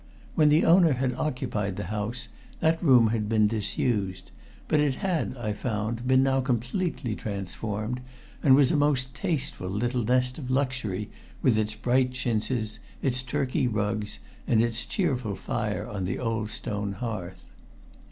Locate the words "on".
15.87-16.05